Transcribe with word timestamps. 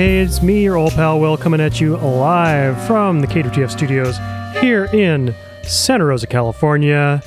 hey, 0.00 0.20
it's 0.20 0.40
me, 0.40 0.62
your 0.62 0.76
old 0.76 0.92
pal 0.92 1.20
Will, 1.20 1.36
coming 1.36 1.60
at 1.60 1.78
you 1.78 1.94
live 1.98 2.82
from 2.86 3.20
the 3.20 3.26
KWTF 3.26 3.70
studios 3.70 4.16
here 4.58 4.86
in 4.94 5.34
Santa 5.62 6.06
Rosa, 6.06 6.26
California. 6.26 7.22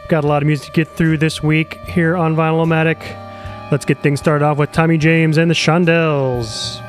We've 0.00 0.08
Got 0.08 0.24
a 0.24 0.26
lot 0.26 0.42
of 0.42 0.46
music 0.46 0.68
to 0.68 0.72
get 0.72 0.88
through 0.88 1.18
this 1.18 1.42
week 1.42 1.74
here 1.80 2.16
on 2.16 2.34
Vinyl-O-Matic. 2.34 3.70
Let's 3.70 3.84
get 3.84 4.02
things 4.02 4.20
started 4.20 4.42
off 4.42 4.56
with 4.56 4.72
Tommy 4.72 4.96
James 4.96 5.36
and 5.36 5.50
the 5.50 5.54
Shondells. 5.54 6.83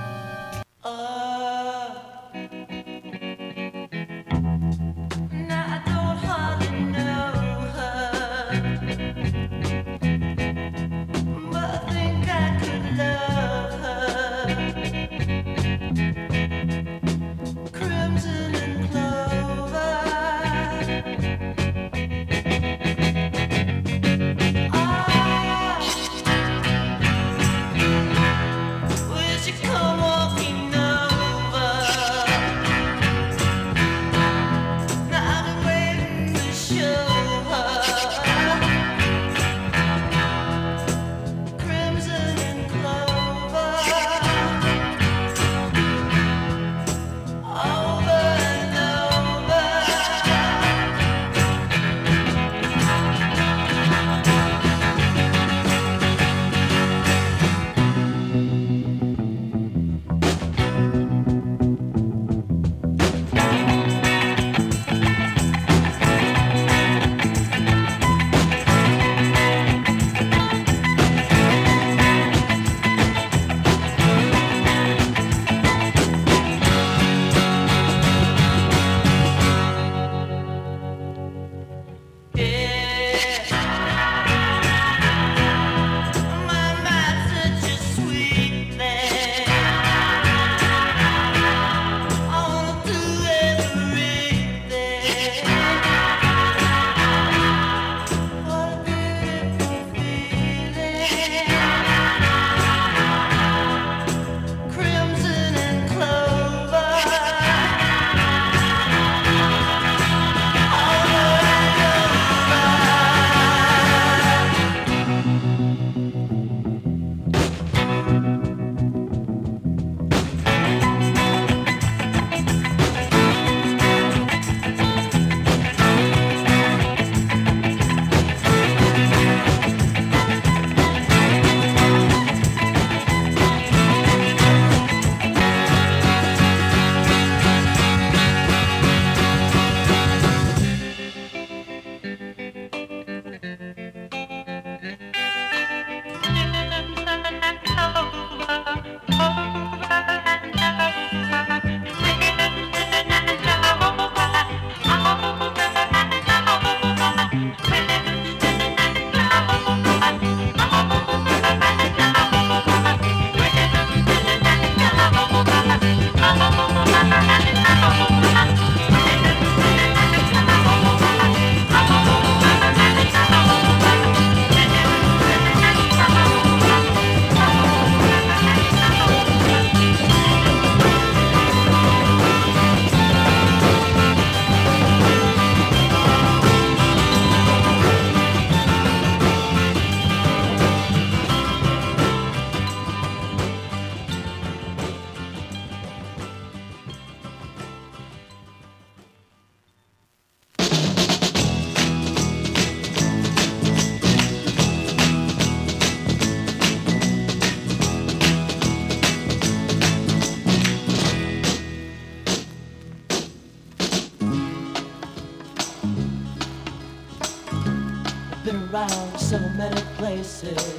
places, 220.15 220.73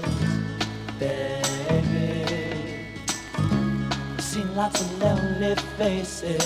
baby. 0.98 2.24
Seen 4.18 4.56
lots 4.56 4.80
of 4.80 4.98
lonely 4.98 5.54
faces, 5.76 6.42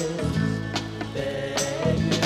baby. 1.15 2.20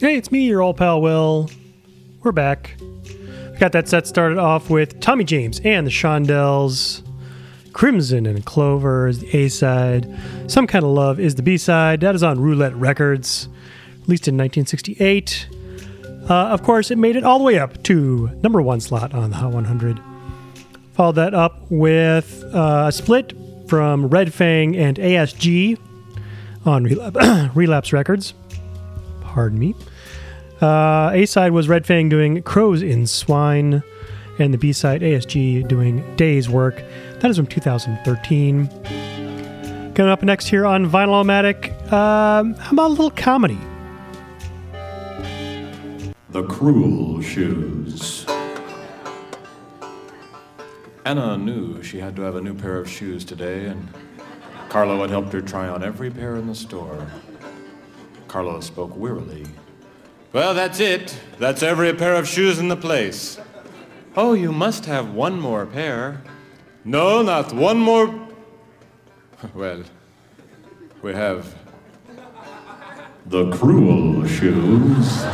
Hey, 0.00 0.16
it's 0.16 0.32
me, 0.32 0.46
your 0.46 0.62
old 0.62 0.78
pal 0.78 1.02
Will. 1.02 1.50
We're 2.22 2.32
back. 2.32 2.74
Got 3.58 3.72
that 3.72 3.86
set 3.86 4.06
started 4.06 4.38
off 4.38 4.70
with 4.70 4.98
Tommy 5.00 5.24
James 5.24 5.60
and 5.62 5.86
the 5.86 5.90
Shondells. 5.90 7.02
Crimson 7.74 8.24
and 8.24 8.42
Clover 8.46 9.08
is 9.08 9.18
the 9.18 9.36
A 9.36 9.48
side. 9.50 10.08
Some 10.46 10.66
Kind 10.66 10.86
of 10.86 10.92
Love 10.92 11.20
is 11.20 11.34
the 11.34 11.42
B 11.42 11.58
side. 11.58 12.00
That 12.00 12.14
is 12.14 12.22
on 12.22 12.40
Roulette 12.40 12.74
Records, 12.76 13.46
released 14.06 14.26
in 14.26 14.38
1968. 14.38 15.46
Uh, 16.30 16.34
of 16.34 16.62
course, 16.62 16.90
it 16.90 16.96
made 16.96 17.16
it 17.16 17.22
all 17.22 17.36
the 17.36 17.44
way 17.44 17.58
up 17.58 17.82
to 17.82 18.30
number 18.42 18.62
one 18.62 18.80
slot 18.80 19.12
on 19.12 19.28
the 19.28 19.36
Hot 19.36 19.52
100. 19.52 20.00
Followed 20.94 21.16
that 21.16 21.34
up 21.34 21.60
with 21.68 22.42
uh, 22.54 22.86
a 22.88 22.92
split 22.92 23.34
from 23.68 24.06
Red 24.06 24.32
Fang 24.32 24.74
and 24.78 24.96
ASG 24.96 25.78
on 26.64 26.84
Relapse 27.54 27.92
Records. 27.92 28.32
Pardon 29.20 29.58
me. 29.58 29.74
Uh, 30.60 31.10
a 31.14 31.24
side 31.24 31.52
was 31.52 31.68
Red 31.68 31.86
Fang 31.86 32.10
doing 32.10 32.42
Crows 32.42 32.82
in 32.82 33.06
Swine, 33.06 33.82
and 34.38 34.52
the 34.52 34.58
B 34.58 34.72
side, 34.74 35.00
ASG, 35.00 35.66
doing 35.66 36.04
Day's 36.16 36.50
Work. 36.50 36.82
That 37.20 37.30
is 37.30 37.36
from 37.36 37.46
2013. 37.46 38.68
Coming 39.94 40.12
up 40.12 40.22
next 40.22 40.48
here 40.48 40.66
on 40.66 40.90
Vinyl-O-Matic, 40.90 41.90
um, 41.90 42.54
how 42.54 42.72
about 42.72 42.88
a 42.88 42.90
little 42.90 43.10
comedy? 43.10 43.58
The 46.30 46.44
Cruel 46.44 47.22
Shoes. 47.22 48.26
Anna 51.06 51.38
knew 51.38 51.82
she 51.82 51.98
had 51.98 52.14
to 52.16 52.22
have 52.22 52.36
a 52.36 52.40
new 52.40 52.54
pair 52.54 52.76
of 52.76 52.88
shoes 52.88 53.24
today, 53.24 53.66
and 53.66 53.88
Carlo 54.68 55.00
had 55.00 55.10
helped 55.10 55.32
her 55.32 55.40
try 55.40 55.68
on 55.68 55.82
every 55.82 56.10
pair 56.10 56.36
in 56.36 56.46
the 56.46 56.54
store. 56.54 57.06
Carlo 58.28 58.60
spoke 58.60 58.94
wearily. 58.94 59.46
Well, 60.32 60.54
that's 60.54 60.78
it. 60.78 61.18
That's 61.38 61.62
every 61.62 61.92
pair 61.92 62.14
of 62.14 62.28
shoes 62.28 62.58
in 62.58 62.68
the 62.68 62.76
place. 62.76 63.40
Oh, 64.16 64.32
you 64.32 64.52
must 64.52 64.86
have 64.86 65.12
one 65.12 65.40
more 65.40 65.66
pair. 65.66 66.22
No, 66.84 67.22
not 67.22 67.52
one 67.52 67.78
more. 67.78 68.28
Well, 69.54 69.82
we 71.02 71.12
have 71.14 71.54
the 73.26 73.50
cruel 73.50 74.26
shoes. 74.26 75.24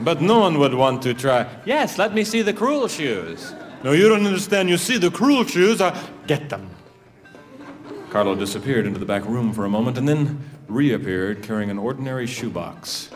But 0.00 0.22
no 0.22 0.40
one 0.40 0.58
would 0.58 0.74
want 0.74 1.02
to 1.02 1.14
try. 1.14 1.46
Yes, 1.64 1.98
let 1.98 2.14
me 2.14 2.24
see 2.24 2.42
the 2.42 2.54
cruel 2.54 2.88
shoes. 2.88 3.52
No, 3.82 3.92
you 3.92 4.08
don't 4.08 4.26
understand. 4.26 4.68
You 4.68 4.78
see, 4.78 4.96
the 4.96 5.10
cruel 5.10 5.44
shoes 5.44 5.80
are. 5.80 5.94
Get 6.26 6.48
them. 6.48 6.70
Carlo 8.10 8.34
disappeared 8.34 8.86
into 8.86 8.98
the 8.98 9.06
back 9.06 9.24
room 9.24 9.52
for 9.52 9.64
a 9.64 9.68
moment 9.68 9.96
and 9.98 10.08
then 10.08 10.49
reappeared 10.70 11.42
carrying 11.42 11.68
an 11.70 11.78
ordinary 11.78 12.26
shoebox. 12.26 13.10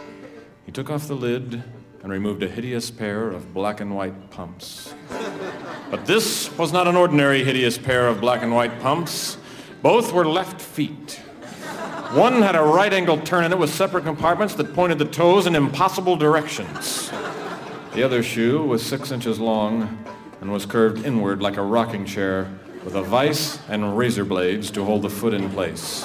He 0.67 0.73
took 0.73 0.91
off 0.91 1.07
the 1.07 1.15
lid 1.15 1.63
and 2.03 2.13
removed 2.13 2.43
a 2.43 2.49
hideous 2.49 2.91
pair 2.91 3.31
of 3.31 3.55
black 3.55 3.81
and 3.81 3.95
white 3.95 4.31
pumps. 4.31 4.93
But 5.91 6.07
this 6.07 6.51
was 6.59 6.73
not 6.73 6.89
an 6.89 6.97
ordinary 6.97 7.45
hideous 7.45 7.79
pair 7.79 8.09
of 8.09 8.21
black 8.21 8.43
and 8.43 8.53
white 8.53 8.81
pumps. 8.81 9.37
Both 9.81 10.13
were 10.13 10.27
left 10.27 10.61
feet. 10.61 11.21
One 12.15 12.43
had 12.43 12.57
a 12.57 12.63
right 12.63 12.93
angle 12.93 13.19
turn 13.19 13.45
in 13.45 13.53
it 13.53 13.59
with 13.59 13.73
separate 13.73 14.03
compartments 14.03 14.55
that 14.55 14.75
pointed 14.75 14.99
the 14.99 15.05
toes 15.05 15.47
in 15.47 15.55
impossible 15.55 16.17
directions. 16.17 17.11
The 17.95 18.03
other 18.03 18.25
shoe 18.25 18.65
was 18.65 18.85
six 18.85 19.13
inches 19.13 19.39
long 19.39 20.05
and 20.41 20.51
was 20.51 20.67
curved 20.67 21.05
inward 21.05 21.41
like 21.41 21.59
a 21.59 21.63
rocking 21.63 22.07
chair 22.07 22.51
with 22.85 22.97
a 22.97 23.03
vise 23.03 23.61
and 23.69 23.97
razor 23.97 24.25
blades 24.25 24.71
to 24.73 24.85
hold 24.85 25.03
the 25.03 25.11
foot 25.11 25.33
in 25.33 25.49
place. 25.51 26.05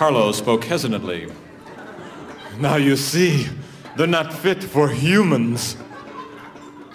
Carlo 0.00 0.32
spoke 0.32 0.64
hesitantly. 0.64 1.30
Now 2.58 2.76
you 2.76 2.96
see, 2.96 3.46
they're 3.98 4.06
not 4.06 4.32
fit 4.32 4.64
for 4.64 4.88
humans. 4.88 5.76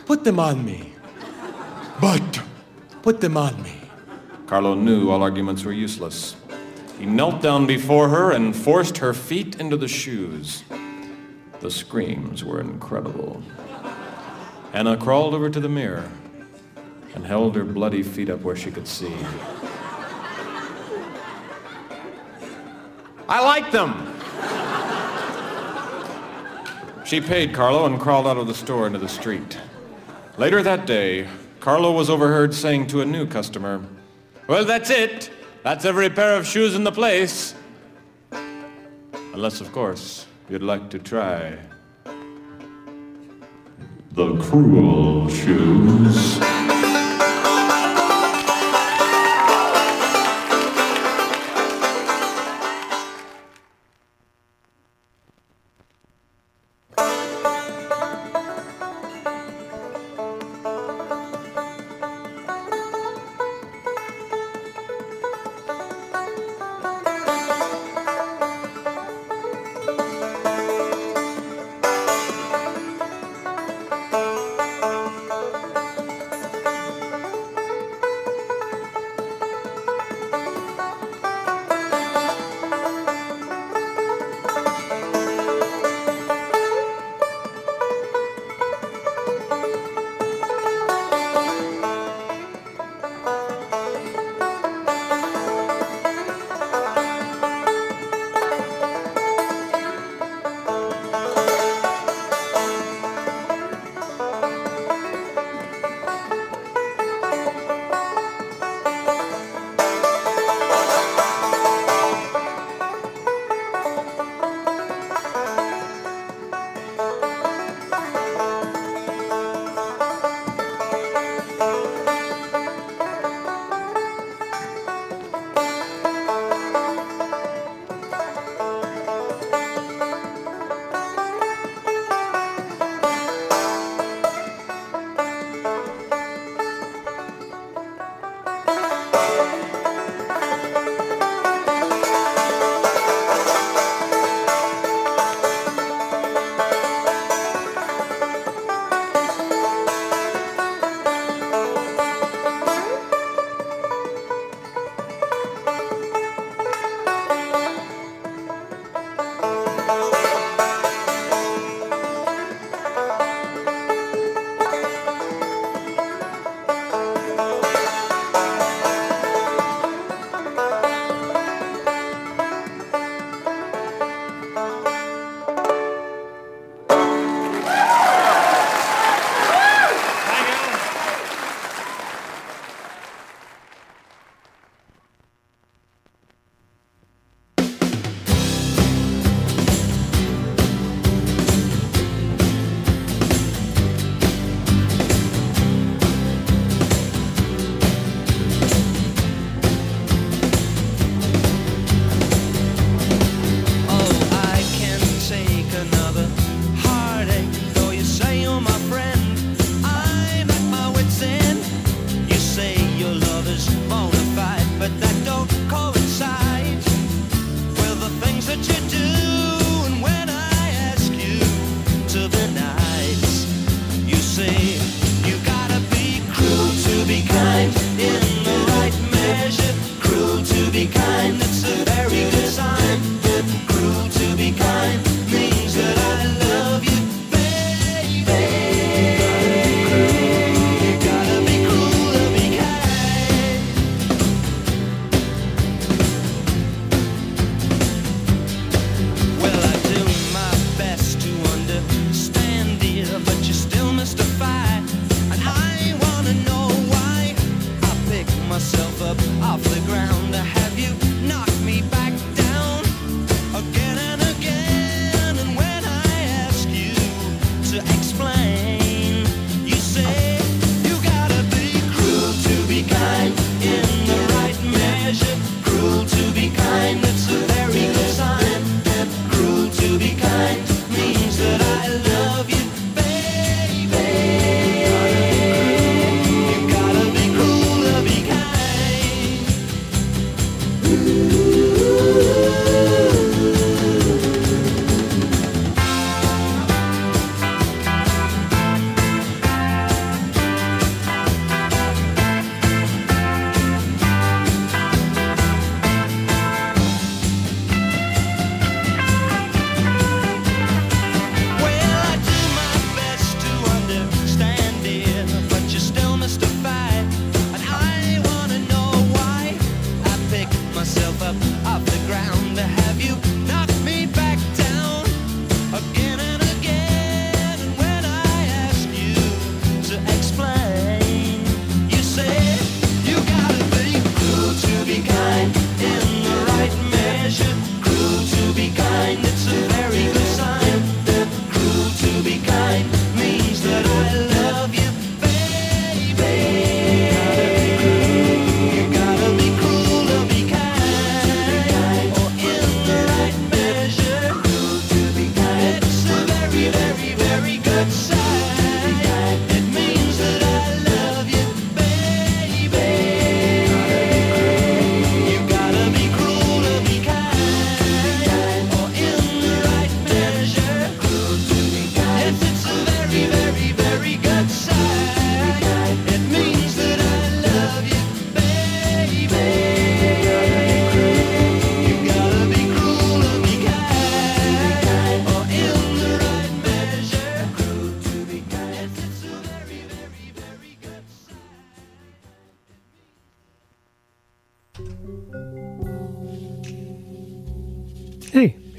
Put 0.08 0.24
them 0.24 0.40
on 0.40 0.66
me. 0.66 0.92
But 2.02 2.42
put 3.04 3.22
them 3.22 3.38
on 3.38 3.62
me. 3.62 3.76
Carlo 4.48 4.74
knew 4.74 5.12
all 5.12 5.22
arguments 5.22 5.64
were 5.64 5.72
useless. 5.72 6.36
He 6.98 7.06
knelt 7.06 7.44
down 7.44 7.68
before 7.68 8.10
her 8.10 8.32
and 8.32 8.56
forced 8.56 8.98
her 8.98 9.14
feet 9.14 9.60
into 9.60 9.78
the 9.78 9.88
shoes. 9.88 10.64
The 11.60 11.70
screams 11.70 12.44
were 12.44 12.60
incredible. 12.60 13.44
Anna 14.74 14.98
crawled 14.98 15.36
over 15.36 15.52
to 15.52 15.60
the 15.60 15.70
mirror 15.70 16.10
and 17.14 17.24
held 17.24 17.56
her 17.56 17.66
bloody 17.66 18.02
feet 18.02 18.32
up 18.32 18.42
where 18.42 18.56
she 18.56 18.72
could 18.72 18.88
see. 18.88 19.16
I 23.28 23.44
like 23.44 23.72
them. 23.72 24.12
She 27.06 27.22
paid 27.22 27.54
Carlo 27.54 27.86
and 27.86 28.00
crawled 28.00 28.28
out 28.28 28.38
of 28.38 28.48
the 28.48 28.54
store 28.54 28.88
into 28.88 29.00
the 29.00 29.08
street. 29.08 29.60
Later 30.38 30.62
that 30.64 30.86
day, 30.86 31.28
Carlo 31.60 31.92
was 31.92 32.10
overheard 32.10 32.54
saying 32.54 32.88
to 32.88 33.02
a 33.02 33.06
new 33.06 33.26
customer, 33.26 33.84
Well, 34.48 34.66
that's 34.66 34.90
it. 34.90 35.32
That's 35.64 35.86
every 35.86 36.10
pair 36.10 36.36
of 36.36 36.46
shoes 36.46 36.76
in 36.76 36.84
the 36.84 36.92
place. 36.92 37.56
Unless, 38.32 39.62
of 39.62 39.72
course, 39.72 40.28
you'd 40.50 40.64
like 40.64 40.90
to 40.92 41.00
try 41.00 41.58
the 44.12 44.38
cruel 44.38 45.28
shoes. 45.30 46.55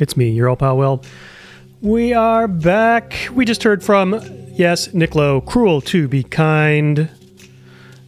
It's 0.07 0.17
me, 0.17 0.31
your 0.31 0.49
old 0.49 0.61
pal 0.61 0.77
Will. 0.77 1.03
We 1.81 2.13
are 2.13 2.47
back. 2.47 3.29
We 3.33 3.45
just 3.45 3.65
heard 3.65 3.83
from, 3.83 4.21
yes, 4.53 4.95
Nick 4.95 5.17
Lowe, 5.17 5.41
Cruel 5.41 5.81
to 5.81 6.07
Be 6.07 6.23
Kind 6.23 7.11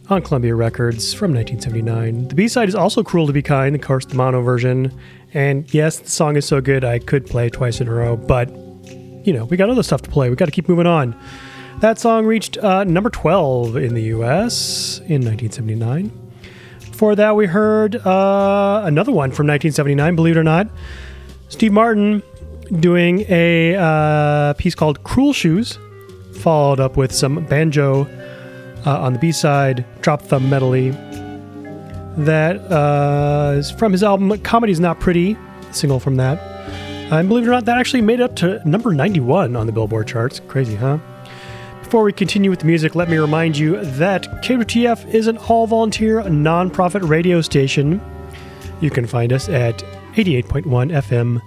on 0.09 0.21
Columbia 0.21 0.55
Records 0.55 1.13
from 1.13 1.33
1979. 1.33 2.29
The 2.29 2.35
B 2.35 2.47
side 2.47 2.69
is 2.69 2.75
also 2.75 3.03
Cruel 3.03 3.27
to 3.27 3.33
Be 3.33 3.41
Kind, 3.41 3.75
of 3.75 3.81
course, 3.81 4.05
the 4.05 4.15
mono 4.15 4.41
version. 4.41 4.97
And 5.33 5.71
yes, 5.73 5.99
the 5.99 6.09
song 6.09 6.37
is 6.37 6.45
so 6.45 6.61
good 6.61 6.85
I 6.85 6.99
could 6.99 7.25
play 7.25 7.49
twice 7.49 7.81
in 7.81 7.89
a 7.89 7.93
row, 7.93 8.15
but 8.15 8.49
you 9.27 9.33
know, 9.33 9.43
we 9.43 9.57
got 9.57 9.69
other 9.69 9.83
stuff 9.83 10.01
to 10.03 10.09
play. 10.09 10.29
We 10.29 10.37
got 10.37 10.45
to 10.45 10.51
keep 10.51 10.69
moving 10.69 10.87
on. 10.87 11.19
That 11.81 11.99
song 11.99 12.25
reached 12.25 12.57
uh, 12.59 12.85
number 12.85 13.09
12 13.09 13.75
in 13.75 13.93
the 13.93 14.03
US 14.03 14.99
in 14.99 15.25
1979. 15.25 16.13
Before 16.79 17.15
that, 17.17 17.35
we 17.35 17.45
heard 17.45 17.97
uh, 17.97 18.83
another 18.85 19.11
one 19.11 19.31
from 19.31 19.47
1979, 19.47 20.15
believe 20.15 20.37
it 20.37 20.39
or 20.39 20.45
not. 20.45 20.69
Steve 21.49 21.73
Martin 21.73 22.23
doing 22.79 23.25
a 23.27 23.75
uh, 23.75 24.53
piece 24.53 24.75
called 24.75 25.03
Cruel 25.03 25.33
Shoes, 25.33 25.79
followed 26.35 26.79
up 26.79 26.95
with 26.95 27.11
some 27.11 27.43
banjo 27.45 28.07
uh, 28.85 28.99
on 29.01 29.13
the 29.13 29.19
B 29.19 29.31
side, 29.31 29.83
Drop 30.01 30.21
Thumb 30.21 30.49
Medley. 30.49 30.91
That 32.17 32.57
uh, 32.71 33.55
is 33.57 33.71
from 33.71 33.91
his 33.91 34.03
album 34.03 34.37
Comedy's 34.39 34.79
Not 34.79 34.99
Pretty, 34.99 35.37
single 35.71 35.99
from 35.99 36.15
that. 36.17 36.39
And 37.11 37.27
believe 37.27 37.45
it 37.45 37.47
or 37.47 37.51
not, 37.51 37.65
that 37.65 37.79
actually 37.79 38.01
made 38.01 38.19
it 38.19 38.23
up 38.23 38.35
to 38.37 38.61
number 38.67 38.93
91 38.93 39.55
on 39.55 39.65
the 39.65 39.71
Billboard 39.71 40.07
charts. 40.07 40.41
Crazy, 40.47 40.75
huh? 40.75 40.99
Before 41.81 42.03
we 42.03 42.13
continue 42.13 42.51
with 42.51 42.59
the 42.59 42.67
music, 42.67 42.93
let 42.93 43.09
me 43.09 43.17
remind 43.17 43.57
you 43.57 43.83
that 43.83 44.43
KWTF 44.43 45.11
is 45.11 45.25
an 45.25 45.37
all 45.37 45.65
volunteer 45.65 46.21
nonprofit 46.21 47.09
radio 47.09 47.41
station. 47.41 47.99
You 48.79 48.91
can 48.91 49.07
find 49.07 49.33
us 49.33 49.49
at 49.49 49.83
88.1 50.19 50.91
FM 50.91 51.41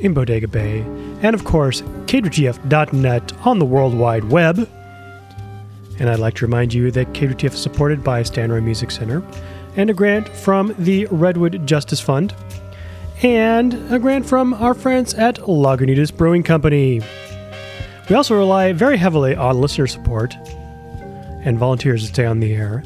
in 0.00 0.12
Bodega 0.12 0.48
Bay, 0.48 0.80
and 1.22 1.34
of 1.34 1.44
course, 1.44 1.82
KWTF.net 1.82 3.32
on 3.46 3.60
the 3.60 3.64
World 3.64 3.94
Wide 3.94 4.24
Web. 4.24 4.68
And 6.00 6.10
I'd 6.10 6.18
like 6.18 6.34
to 6.34 6.46
remind 6.46 6.74
you 6.74 6.90
that 6.90 7.12
KWTF 7.12 7.54
is 7.54 7.62
supported 7.62 8.02
by 8.02 8.24
Stanroy 8.24 8.60
Music 8.60 8.90
Center 8.90 9.22
and 9.76 9.88
a 9.88 9.94
grant 9.94 10.28
from 10.28 10.74
the 10.80 11.06
Redwood 11.12 11.64
Justice 11.64 12.00
Fund 12.00 12.34
and 13.22 13.74
a 13.92 14.00
grant 14.00 14.26
from 14.26 14.52
our 14.54 14.74
friends 14.74 15.14
at 15.14 15.36
Lagunitas 15.36 16.16
Brewing 16.16 16.42
Company. 16.42 17.00
We 18.10 18.16
also 18.16 18.36
rely 18.36 18.72
very 18.72 18.96
heavily 18.96 19.36
on 19.36 19.60
listener 19.60 19.86
support 19.86 20.34
and 21.44 21.56
volunteers 21.56 22.02
to 22.02 22.08
stay 22.08 22.26
on 22.26 22.40
the 22.40 22.52
air. 22.52 22.82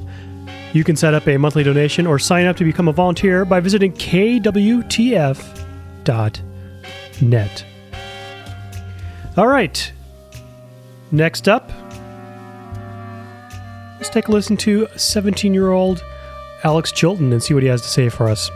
You 0.72 0.85
can 0.85 0.96
set 0.96 1.12
up 1.12 1.28
a 1.28 1.37
monthly 1.37 1.62
donation 1.62 2.06
or 2.06 2.18
sign 2.18 2.46
up 2.46 2.56
to 2.56 2.64
become 2.64 2.88
a 2.88 2.92
volunteer 2.92 3.44
by 3.44 3.61
visiting 3.61 3.92
kwtf.net. 3.92 5.35
All 9.37 9.46
right. 9.46 9.92
Next 11.11 11.46
up, 11.46 11.70
let's 13.98 14.08
take 14.08 14.28
a 14.28 14.32
listen 14.32 14.56
to 14.58 14.88
17 14.96 15.52
year 15.52 15.72
old 15.72 16.02
Alex 16.64 16.90
Chilton 16.90 17.32
and 17.32 17.42
see 17.42 17.52
what 17.52 17.62
he 17.62 17.68
has 17.68 17.82
to 17.82 17.88
say 17.88 18.08
for 18.08 18.28
us. 18.28 18.50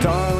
tongue. 0.00 0.37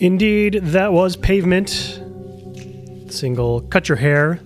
Indeed, 0.00 0.54
that 0.62 0.94
was 0.94 1.14
Pavement. 1.14 2.00
Single 3.12 3.60
Cut 3.60 3.86
Your 3.90 3.96
Hair 3.96 4.40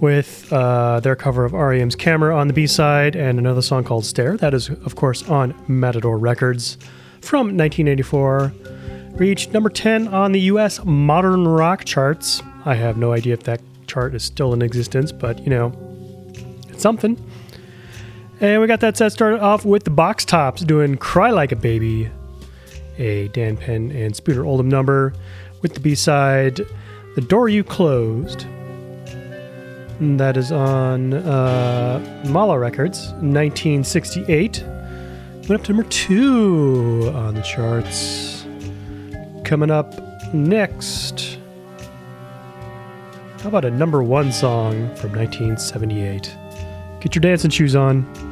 with 0.00 0.50
uh, 0.52 1.00
their 1.00 1.16
cover 1.16 1.44
of 1.44 1.52
REM's 1.54 1.96
Camera 1.96 2.36
on 2.36 2.46
the 2.46 2.52
B 2.52 2.68
side 2.68 3.16
and 3.16 3.40
another 3.40 3.62
song 3.62 3.82
called 3.82 4.06
Stare. 4.06 4.36
That 4.36 4.54
is, 4.54 4.70
of 4.70 4.94
course, 4.94 5.28
on 5.28 5.60
Matador 5.66 6.16
Records 6.18 6.78
from 7.20 7.56
1984. 7.56 8.52
Reached 9.14 9.52
number 9.52 9.70
10 9.70 10.06
on 10.06 10.30
the 10.30 10.40
US 10.42 10.84
modern 10.84 11.48
rock 11.48 11.84
charts. 11.84 12.40
I 12.64 12.76
have 12.76 12.96
no 12.96 13.12
idea 13.12 13.34
if 13.34 13.42
that 13.42 13.60
chart 13.88 14.14
is 14.14 14.22
still 14.22 14.54
in 14.54 14.62
existence, 14.62 15.10
but 15.10 15.40
you 15.40 15.50
know, 15.50 15.72
it's 16.68 16.82
something. 16.82 17.20
And 18.38 18.60
we 18.60 18.68
got 18.68 18.78
that 18.80 18.96
set 18.96 19.10
started 19.10 19.40
off 19.40 19.64
with 19.64 19.82
the 19.82 19.90
Box 19.90 20.24
Tops 20.24 20.62
doing 20.62 20.96
Cry 20.96 21.30
Like 21.30 21.50
a 21.50 21.56
Baby 21.56 22.08
a 23.00 23.28
Dan 23.28 23.56
Penn 23.56 23.90
and 23.90 24.14
Spooner 24.14 24.44
Oldham 24.44 24.68
number 24.68 25.12
with 25.62 25.74
the 25.74 25.80
B 25.80 25.94
side, 25.94 26.60
The 27.14 27.20
Door 27.20 27.48
You 27.48 27.64
Closed. 27.64 28.46
And 29.98 30.18
that 30.18 30.36
is 30.36 30.50
on 30.52 31.12
uh, 31.12 32.24
Mala 32.28 32.58
Records, 32.58 33.08
1968. 33.20 34.62
Went 35.48 35.50
up 35.50 35.64
to 35.64 35.72
number 35.72 35.88
two 35.88 37.10
on 37.14 37.34
the 37.34 37.42
charts. 37.42 38.46
Coming 39.44 39.70
up 39.70 39.94
next. 40.32 41.38
How 43.42 43.48
about 43.48 43.64
a 43.64 43.70
number 43.70 44.02
one 44.02 44.32
song 44.32 44.94
from 44.96 45.12
1978? 45.12 46.34
Get 47.00 47.14
your 47.14 47.20
dancing 47.20 47.50
shoes 47.50 47.74
on. 47.74 48.29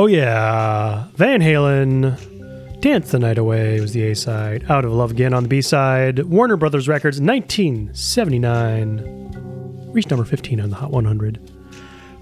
Oh, 0.00 0.06
yeah. 0.06 1.08
Van 1.16 1.42
Halen, 1.42 2.80
Dance 2.80 3.10
the 3.10 3.18
Night 3.18 3.36
Away 3.36 3.82
was 3.82 3.92
the 3.92 4.04
A 4.04 4.16
side. 4.16 4.64
Out 4.70 4.86
of 4.86 4.94
Love 4.94 5.10
Again 5.10 5.34
on 5.34 5.42
the 5.42 5.48
B 5.50 5.60
side. 5.60 6.20
Warner 6.20 6.56
Brothers 6.56 6.88
Records, 6.88 7.20
1979. 7.20 9.90
Reached 9.92 10.08
number 10.08 10.24
15 10.24 10.58
on 10.58 10.70
the 10.70 10.76
Hot 10.76 10.90
100. 10.90 11.38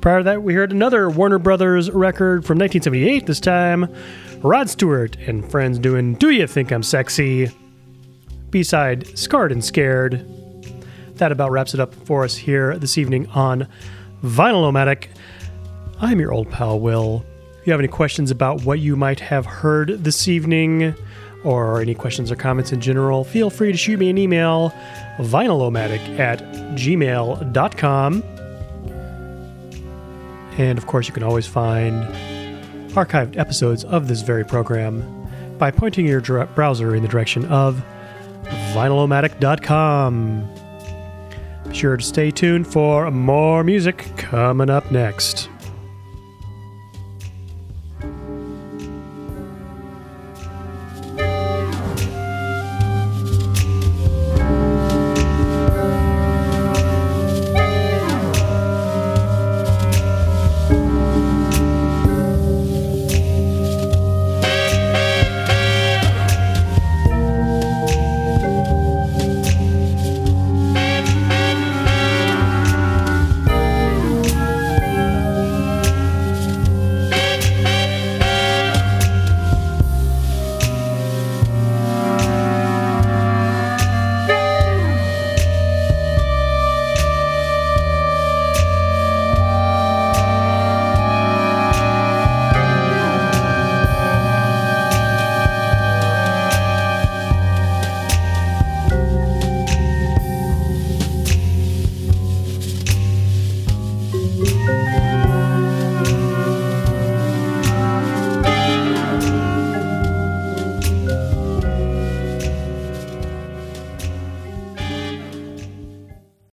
Prior 0.01 0.19
to 0.19 0.25
that, 0.25 0.43
we 0.43 0.55
heard 0.55 0.73
another 0.73 1.09
Warner 1.09 1.39
Brothers 1.39 1.89
record 1.93 2.45
from 2.45 2.59
1978, 2.59 3.27
this 3.27 3.39
time 3.39 3.87
Rod 4.39 4.69
Stewart 4.69 5.17
and 5.29 5.49
friends 5.49 5.79
doing 5.79 6.17
Do 6.17 6.31
You 6.31 6.49
Think 6.49 6.73
I'm 6.73 6.83
Sexy? 6.83 7.49
B 8.51 8.65
side, 8.65 9.17
Scarred 9.17 9.53
and 9.53 9.65
Scared. 9.65 10.27
That 11.15 11.31
about 11.31 11.53
wraps 11.53 11.75
it 11.75 11.81
up 11.81 11.95
for 11.95 12.25
us 12.25 12.35
here 12.35 12.77
this 12.77 12.99
evening 12.99 13.29
on 13.29 13.69
Vinyl-O-Matic. 14.25 15.11
I'm 16.01 16.19
your 16.19 16.33
old 16.33 16.51
pal, 16.51 16.81
Will. 16.81 17.25
If 17.61 17.67
you 17.67 17.73
have 17.73 17.81
any 17.81 17.89
questions 17.89 18.31
about 18.31 18.63
what 18.63 18.79
you 18.79 18.97
might 18.97 19.21
have 19.21 19.45
heard 19.45 20.05
this 20.05 20.29
evening, 20.29 20.95
or 21.45 21.81
any 21.81 21.95
questions 21.95 22.31
or 22.31 22.37
comments 22.37 22.73
in 22.73 22.81
general, 22.81 23.25
feel 23.25 23.51
free 23.51 23.73
to 23.73 23.79
shoot 23.79 23.99
me 23.99 24.11
an 24.11 24.19
email, 24.19 24.73
vinylomatic 25.19 26.19
at 26.19 26.41
gmail.com. 26.75 28.23
And 30.59 30.77
of 30.79 30.87
course, 30.87 31.07
you 31.07 31.15
can 31.15 31.23
always 31.23 31.47
find 31.47 32.05
archived 32.95 33.37
episodes 33.37 33.85
of 33.85 34.09
this 34.09 34.23
very 34.23 34.45
program 34.45 35.03
by 35.59 35.71
pointing 35.71 36.07
your 36.07 36.21
browser 36.47 36.95
in 36.95 37.03
the 37.03 37.09
direction 37.09 37.45
of 37.47 37.85
vinylomatic.com. 38.73 40.49
Be 41.69 41.75
sure 41.75 41.97
to 41.97 42.05
stay 42.05 42.31
tuned 42.31 42.67
for 42.67 43.11
more 43.11 43.63
music 43.63 44.11
coming 44.17 44.71
up 44.71 44.91
next. 44.91 45.49